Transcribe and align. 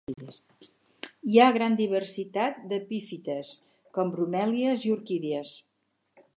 Hi 1.33 1.37
ha 1.41 1.49
gran 1.57 1.75
diversitat 1.81 2.57
d'epífites, 2.71 3.53
com 3.99 4.13
bromèlies 4.17 4.89
i 4.89 4.97
orquídies. 4.99 5.57